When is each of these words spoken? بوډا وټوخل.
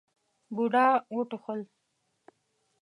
بوډا 0.55 0.87
وټوخل. 1.15 1.59